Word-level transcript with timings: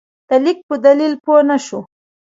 د 0.29 0.31
لیک 0.43 0.59
په 0.67 0.75
دلیل 0.85 1.13
پوه 1.23 1.39
نه 1.49 1.57
شو. 1.65 1.79